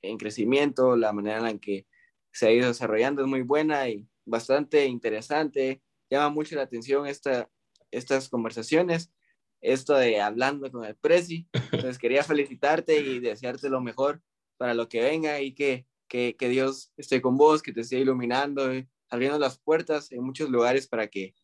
[0.03, 1.87] en crecimiento, la manera en que
[2.33, 7.51] se ha ido desarrollando es muy buena y bastante interesante, llama mucho la atención esta,
[7.91, 9.13] estas conversaciones,
[9.61, 14.23] esto de hablando con el Prezi, entonces quería felicitarte y desearte lo mejor
[14.57, 17.99] para lo que venga y que que, que Dios esté con vos, que te esté
[17.99, 21.35] iluminando, eh, abriendo las puertas en muchos lugares para que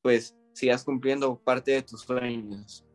[0.00, 2.86] pues sigas cumpliendo parte de tus sueños.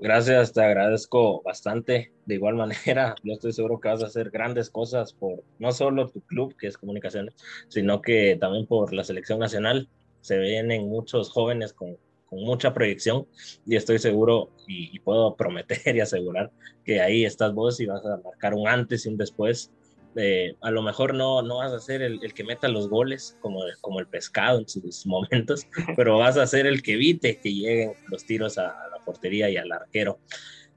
[0.00, 2.12] Gracias, te agradezco bastante.
[2.24, 6.08] De igual manera, yo estoy seguro que vas a hacer grandes cosas por no solo
[6.08, 7.34] tu club, que es comunicaciones,
[7.68, 9.88] sino que también por la selección nacional.
[10.22, 11.96] se vienen muchos jóvenes con,
[12.26, 13.26] con mucha proyección
[13.64, 16.50] y estoy seguro y, puedo prometer y asegurar
[16.84, 19.70] que ahí estás vos y vas a marcar un antes y un después.
[20.18, 23.60] Eh, a lo mejor no, no vas a ser el, que meta los goles como,
[23.82, 27.92] como el pescado en sus momentos, pero vas a ser el que evite que lleguen
[28.08, 30.18] los tiros a, la portería y al arquero.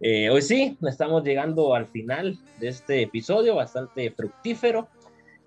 [0.01, 4.89] Eh, hoy sí, estamos llegando al final de este episodio bastante fructífero.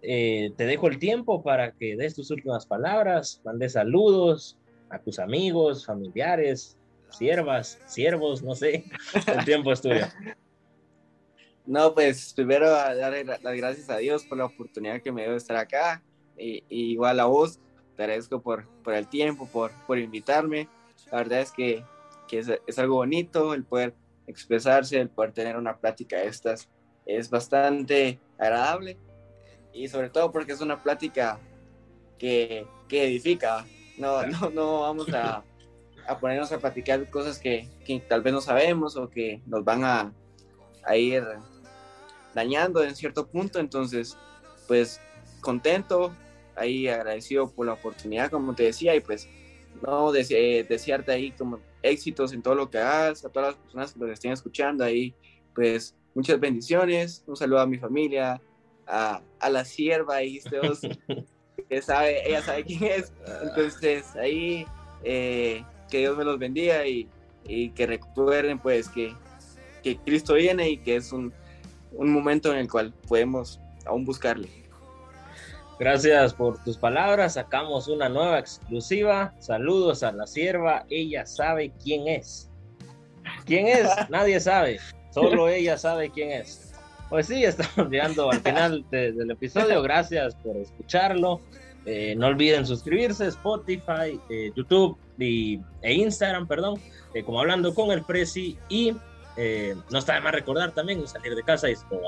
[0.01, 4.59] Eh, te dejo el tiempo para que des tus últimas palabras, mandes saludos
[4.91, 6.79] a tus amigos, familiares,
[7.11, 8.85] siervas, siervos, no sé.
[9.27, 10.07] El tiempo es tuyo.
[11.65, 15.37] No, pues primero darle las gracias a Dios por la oportunidad que me dio de
[15.37, 16.03] estar acá.
[16.37, 17.61] Y, igual a vos,
[17.97, 20.69] te agradezco por, por el tiempo, por, por invitarme.
[21.11, 21.85] La verdad es que,
[22.27, 23.95] que es, es, algo bonito el poder
[24.27, 26.69] expresarse, el poder tener una plática de estas.
[27.07, 28.97] Es bastante agradable
[29.73, 31.39] y sobre todo porque es una plática
[32.19, 33.65] que, que edifica.
[33.99, 35.45] No, no, no vamos a,
[36.07, 39.85] a, ponernos a platicar cosas que, que, tal vez no sabemos o que nos van
[39.85, 40.13] a,
[40.85, 41.25] a ir
[42.35, 43.59] dañando en cierto punto.
[43.59, 44.17] Entonces,
[44.69, 45.01] pues
[45.41, 46.15] contento,
[46.57, 49.29] ahí agradecido por la oportunidad, como te decía, y pues
[49.83, 53.93] no eh, desearte ahí como éxitos en todo lo que hagas, a todas las personas
[53.93, 55.15] que nos estén escuchando ahí,
[55.55, 58.41] pues muchas bendiciones, un saludo a mi familia,
[58.87, 60.81] a, a la sierva, dijiste vos,
[61.69, 63.13] que sabe, ella sabe quién es.
[63.43, 64.67] Entonces, ahí,
[65.05, 67.09] eh, que Dios me los bendiga y,
[67.45, 69.15] y que recuerden, pues, que,
[69.83, 71.33] que, Cristo viene y que es un,
[71.95, 74.49] un momento en el cual podemos aún buscarle.
[75.79, 77.35] Gracias por tus palabras.
[77.35, 79.35] Sacamos una nueva exclusiva.
[79.41, 80.85] Saludos a la sierva.
[80.89, 82.49] Ella sabe quién es.
[83.47, 83.89] ¿Quién es?
[84.09, 84.79] Nadie sabe.
[85.11, 86.73] Solo ella sabe quién es.
[87.09, 89.83] Pues sí, estamos llegando al final del episodio.
[89.83, 91.41] Gracias por escucharlo.
[91.85, 96.81] Eh, no olviden suscribirse, Spotify, eh, YouTube y, e Instagram, perdón,
[97.13, 98.57] eh, como hablando con el Prezi.
[98.69, 98.95] Y
[99.91, 102.01] no está de más recordar también salir de casa y esto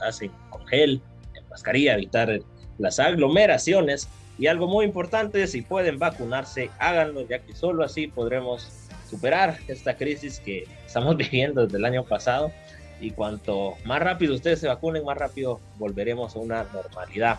[0.00, 1.00] hacen con gel,
[1.34, 2.40] en mascarilla, evitar
[2.78, 4.08] las aglomeraciones.
[4.38, 9.96] Y algo muy importante, si pueden vacunarse, háganlo, ya que solo así podremos superar esta
[9.96, 12.50] crisis que estamos viviendo desde el año pasado
[13.02, 17.38] y cuanto más rápido ustedes se vacunen, más rápido volveremos a una normalidad.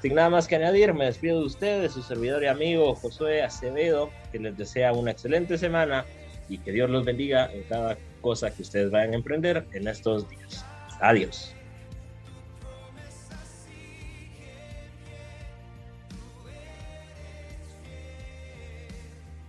[0.00, 4.10] Sin nada más que añadir, me despido de ustedes, su servidor y amigo Josué Acevedo,
[4.32, 6.06] que les desea una excelente semana
[6.48, 10.28] y que Dios los bendiga en cada cosa que ustedes vayan a emprender en estos
[10.28, 10.64] días.
[11.00, 11.59] Adiós.